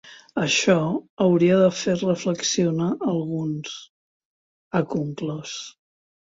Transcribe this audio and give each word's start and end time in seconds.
Això 0.43 0.77
hauria 1.25 1.57
de 1.63 1.67
fer 1.79 1.93
reflexionar 1.99 2.87
alguns, 3.13 3.77
ha 4.73 4.83
conclòs. 4.97 5.55